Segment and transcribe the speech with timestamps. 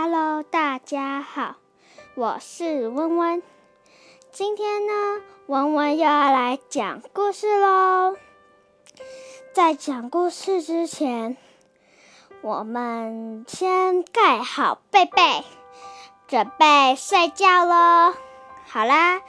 [0.00, 1.56] Hello，大家好，
[2.14, 3.42] 我是温温。
[4.30, 4.92] 今天呢，
[5.46, 8.14] 温温又要来讲故事喽。
[9.52, 11.36] 在讲故事之前，
[12.42, 15.44] 我们先盖好被被，
[16.28, 18.14] 准备睡觉喽。
[18.68, 19.20] 好啦，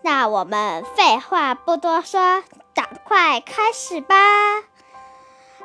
[0.00, 4.16] 那我们废话不多说，赶快开始吧。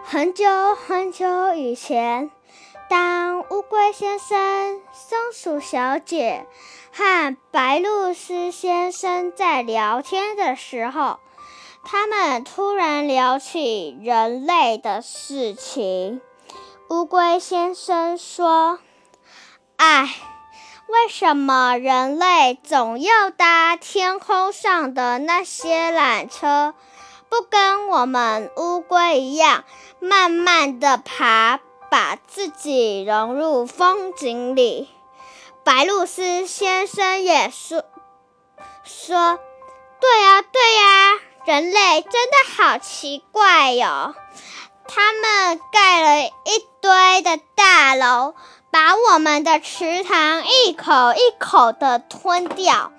[0.04, 2.30] 很久很久以前。
[2.90, 3.39] 当
[3.70, 6.48] 龟先生、松鼠小姐
[6.92, 11.20] 和白鹭鸶先生在聊天的时候，
[11.84, 16.20] 他们突然聊起人类的事情。
[16.90, 18.80] 乌龟先生说
[19.78, 20.16] ：“唉，
[20.88, 26.74] 为什么人类总要搭天空上的那些缆车，
[27.30, 29.64] 不跟我们乌龟一样，
[30.00, 34.90] 慢慢的爬？”把自己融入风景里，
[35.64, 37.84] 白露丝先生也说
[38.86, 39.40] ：“说，
[40.00, 44.14] 对呀，对呀，人类真的好奇怪哟！
[44.88, 48.34] 他们盖了一堆的大楼，
[48.72, 52.92] 把我们的池塘一口一口的吞掉。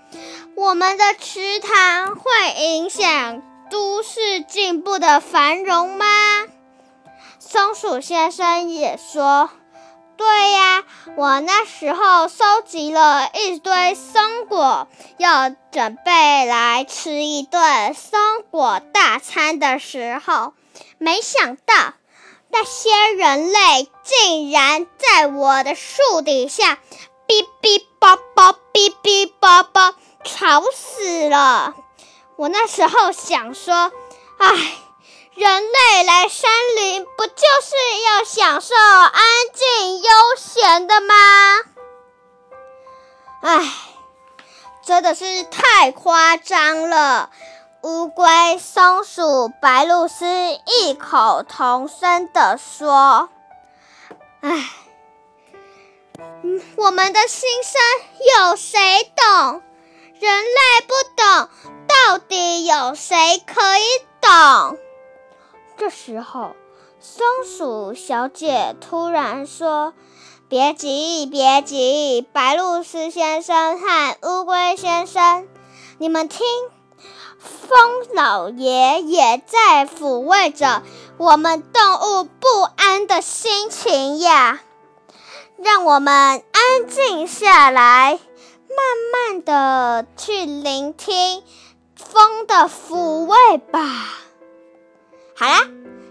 [0.57, 6.07] 我们的池塘会影响都市进步的繁荣吗？”
[7.53, 9.51] 松鼠先生也说
[10.17, 10.85] ：“对呀，
[11.17, 18.21] 我那时候收集了一堆松果，要准备来吃一顿松
[18.53, 20.53] 果大餐的时候，
[20.99, 21.95] 没想到
[22.51, 26.79] 那些人类竟然在我的树底下
[27.27, 31.75] 哔哔叭叭、哔哔叭叭，吵死了！
[32.37, 33.91] 我那时候想说，
[34.39, 34.77] 唉。”
[35.35, 39.23] 人类来山林，不就是要享受安
[39.55, 41.15] 静悠闲的吗？
[43.43, 43.73] 唉，
[44.85, 47.31] 真的是太夸张了！
[47.83, 53.31] 乌龟、松鼠、白鹭鸶异口同声地说
[54.43, 54.71] ：“唉，
[56.77, 57.81] 我们的心声
[58.37, 59.63] 有谁懂？
[60.19, 61.49] 人类不懂，
[61.87, 63.85] 到底有谁可以
[64.21, 64.79] 懂？”
[65.81, 66.57] 这时候，
[67.01, 69.95] 松鼠小姐突然说
[70.47, 75.49] ：“别急，别急，白鹭鸶先生和乌龟先生，
[75.97, 76.47] 你们听，
[77.39, 80.83] 风老爷也在抚慰着
[81.17, 84.61] 我们动物不安的心情呀。
[85.57, 88.19] 让我们安静下来，
[88.69, 91.43] 慢慢的去聆听
[91.97, 93.81] 风的抚慰吧。”
[95.41, 95.63] 好啦，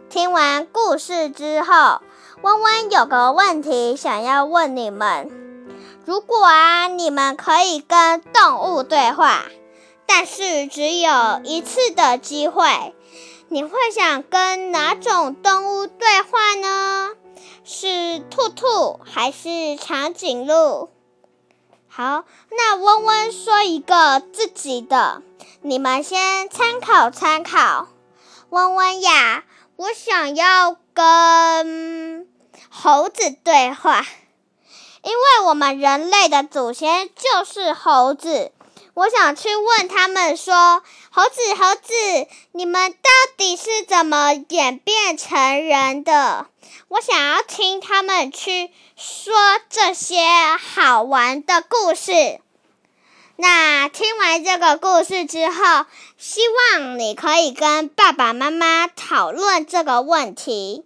[0.10, 2.02] 听完故事之后，
[2.42, 5.30] 温温有个问题想要问你们：
[6.04, 9.44] 如果啊，你们可以跟动物对话，
[10.08, 12.96] 但是只有一次的机会，
[13.50, 17.12] 你会想跟哪种动物对话呢？
[17.64, 20.90] 是兔兔还是长颈鹿？
[21.88, 25.22] 好，那温温说一个自己的，
[25.62, 27.90] 你们先参考参考。
[28.50, 29.44] 温温呀，
[29.76, 32.28] 我想要跟
[32.70, 34.06] 猴子对话，
[35.04, 38.52] 因为我们人类的祖先就是猴子。
[38.96, 41.94] 我想去问他们说：“猴子，猴子，
[42.52, 46.48] 你们到底是怎么演变成人的？”
[46.90, 49.34] 我想要听他们去说
[49.70, 50.18] 这些
[50.58, 52.42] 好玩的故事。
[53.42, 55.86] 那听完这个故事之后，
[56.18, 56.42] 希
[56.74, 60.84] 望你可以跟爸爸妈妈讨论这个问题：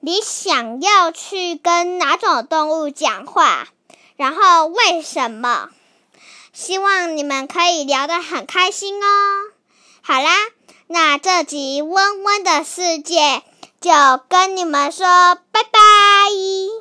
[0.00, 3.68] 你想要去跟哪种动物讲话？
[4.16, 5.68] 然后为什么？
[6.54, 9.06] 希望你们可以聊得很开心哦。
[10.00, 10.30] 好啦，
[10.86, 13.42] 那这集温温的世界
[13.78, 13.90] 就
[14.26, 15.04] 跟你们说
[15.52, 16.79] 拜拜。